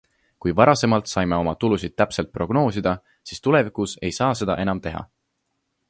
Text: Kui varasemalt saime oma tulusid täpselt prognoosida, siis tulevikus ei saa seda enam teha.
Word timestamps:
Kui 0.43 0.53
varasemalt 0.59 1.11
saime 1.11 1.37
oma 1.41 1.53
tulusid 1.63 1.95
täpselt 2.03 2.31
prognoosida, 2.39 2.95
siis 3.31 3.45
tulevikus 3.49 3.95
ei 4.09 4.19
saa 4.23 4.33
seda 4.41 4.61
enam 4.65 4.83
teha. 4.89 5.07